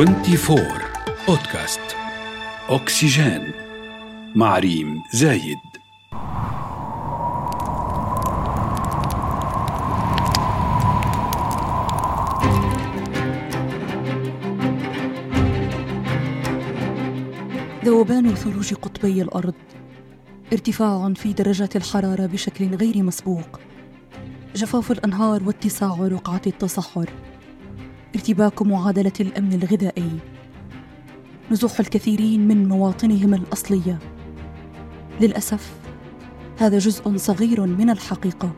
[0.00, 0.60] 24
[1.28, 1.80] بودكاست
[2.68, 3.52] أكسجين
[4.34, 5.58] مع ريم زايد
[17.84, 19.54] ذوبان ثلوج قطبي الأرض
[20.52, 23.60] ارتفاع في درجات الحرارة بشكل غير مسبوق.
[24.54, 27.10] جفاف الأنهار واتساع رقعة التصحر.
[28.20, 30.10] ارتباك معادلة الأمن الغذائي.
[31.50, 33.98] نزوح الكثيرين من مواطنهم الأصلية.
[35.20, 35.72] للأسف
[36.58, 38.52] هذا جزء صغير من الحقيقة.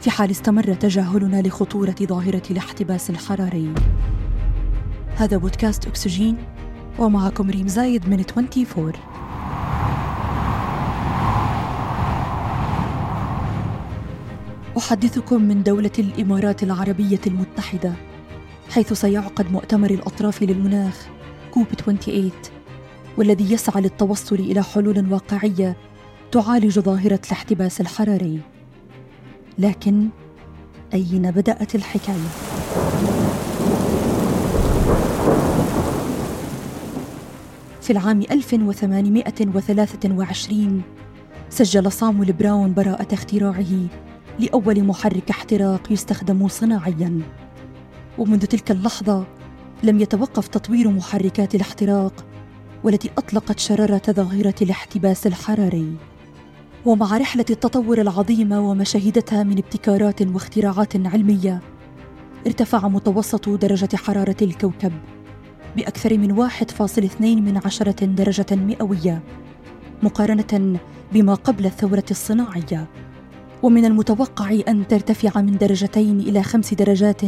[0.00, 3.74] في حال استمر تجاهلنا لخطورة ظاهرة الاحتباس الحراري.
[5.16, 6.36] هذا بودكاست أكسجين
[6.98, 8.92] ومعكم ريم زايد من 24
[14.78, 18.09] أحدثكم من دولة الإمارات العربية المتحدة.
[18.70, 21.08] حيث سيعقد مؤتمر الأطراف للمناخ
[21.50, 22.30] كوب 28
[23.18, 25.76] والذي يسعى للتوصل إلى حلول واقعية
[26.32, 28.40] تعالج ظاهرة الاحتباس الحراري
[29.58, 30.08] لكن
[30.94, 32.28] أين بدأت الحكاية؟
[37.80, 40.82] في العام 1823
[41.50, 43.88] سجل صامويل براون براءة اختراعه
[44.38, 47.20] لأول محرك احتراق يستخدم صناعياً
[48.20, 49.26] ومنذ تلك اللحظة
[49.82, 52.24] لم يتوقف تطوير محركات الاحتراق
[52.84, 55.96] والتي أطلقت شرارة ظاهرة الاحتباس الحراري.
[56.86, 61.60] ومع رحلة التطور العظيمة وما شهدتها من ابتكارات واختراعات علمية
[62.46, 64.92] ارتفع متوسط درجة حرارة الكوكب
[65.76, 69.22] بأكثر من 1.2 من عشرة درجة مئوية
[70.02, 70.78] مقارنة
[71.12, 72.86] بما قبل الثورة الصناعية.
[73.62, 77.22] ومن المتوقع أن ترتفع من درجتين إلى خمس درجات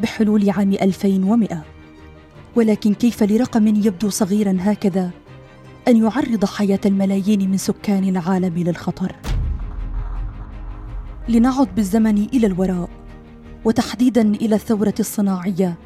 [0.00, 1.64] بحلول عام 2100
[2.56, 5.10] ولكن كيف لرقم يبدو صغيرا هكذا
[5.88, 9.16] أن يعرض حياة الملايين من سكان العالم للخطر؟
[11.28, 12.88] لنعد بالزمن إلى الوراء
[13.64, 15.78] وتحديدا إلى الثورة الصناعية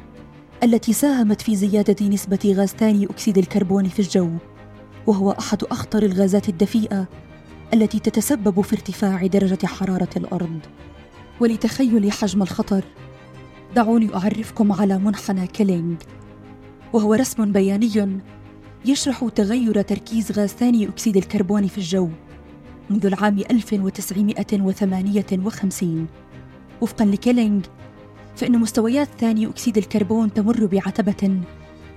[0.63, 4.29] التي ساهمت في زيادة نسبة غاز ثاني أكسيد الكربون في الجو
[5.07, 7.07] وهو أحد أخطر الغازات الدفيئة
[7.73, 10.59] التي تتسبب في ارتفاع درجة حرارة الأرض.
[11.39, 12.83] ولتخيل حجم الخطر
[13.75, 15.95] دعوني أعرفكم على منحنى كيلينغ
[16.93, 18.19] وهو رسم بياني
[18.85, 22.09] يشرح تغير تركيز غاز ثاني أكسيد الكربون في الجو
[22.89, 26.07] منذ العام 1958
[26.81, 27.61] وفقا لكيلينغ
[28.35, 31.41] فإن مستويات ثاني أكسيد الكربون تمر بعتبة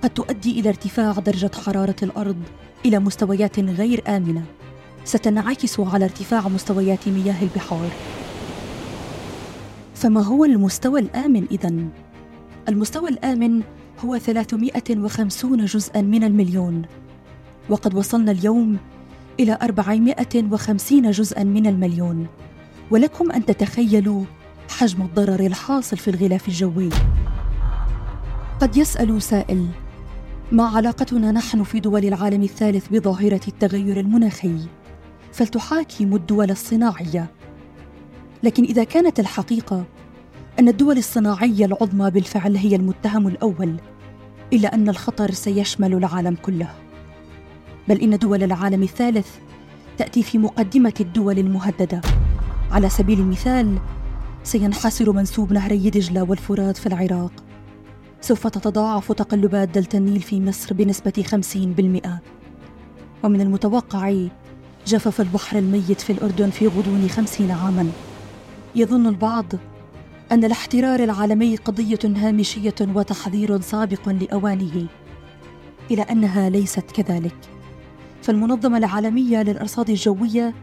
[0.01, 2.37] قد تؤدي إلى ارتفاع درجة حرارة الأرض
[2.85, 4.43] إلى مستويات غير آمنة.
[5.05, 7.89] ستنعكس على ارتفاع مستويات مياه البحار.
[9.97, 11.89] فما هو المستوى الآمن إذن؟
[12.69, 13.61] المستوى الآمن
[14.05, 16.81] هو 350 جزءا من المليون
[17.69, 18.77] وقد وصلنا اليوم
[19.39, 22.27] إلى 450 جزءا من المليون
[22.91, 24.23] ولكم أن تتخيلوا
[24.69, 26.89] حجم الضرر الحاصل في الغلاف الجوي
[28.61, 29.67] قد يسأل سائل
[30.51, 34.57] ما علاقتنا نحن في دول العالم الثالث بظاهرة التغير المناخي؟
[35.33, 37.36] فلتحاكم الدول الصناعية
[38.43, 39.83] لكن إذا كانت الحقيقة
[40.59, 43.77] أن الدول الصناعية العظمى بالفعل هي المتهم الأول
[44.53, 46.69] إلا أن الخطر سيشمل العالم كله.
[47.87, 49.27] بل إن دول العالم الثالث
[49.97, 52.01] تأتي في مقدمة الدول المهددة.
[52.71, 53.77] على سبيل المثال
[54.43, 57.31] سينحسر منسوب نهري دجلة والفرات في العراق.
[58.21, 62.21] سوف تتضاعف تقلبات دلتا النيل في مصر بنسبة 50%
[63.23, 64.13] ومن المتوقع
[64.87, 67.91] جفف البحر الميت في الأردن في غضون خمسين عاماً.
[68.75, 69.45] يظن البعض
[70.31, 74.87] أن الاحترار العالمي قضية هامشية وتحذير سابق لأوانه
[75.91, 77.35] إلى أنها ليست كذلك.
[78.21, 80.53] فالمنظمة العالمية للأرصاد الجوية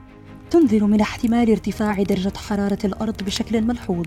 [0.51, 4.07] تنذر من احتمال ارتفاع درجة حرارة الأرض بشكل ملحوظ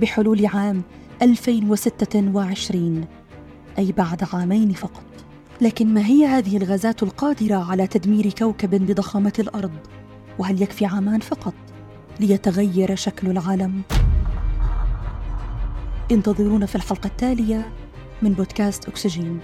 [0.00, 0.82] بحلول عام
[1.22, 3.04] 2026
[3.78, 5.04] أي بعد عامين فقط.
[5.60, 9.72] لكن ما هي هذه الغازات القادرة على تدمير كوكب بضخامة الأرض؟
[10.38, 11.54] وهل يكفي عامان فقط؟
[12.20, 13.82] ليتغير شكل العالم؟
[16.12, 17.72] انتظرونا في الحلقة التالية
[18.22, 19.40] من بودكاست أكسجين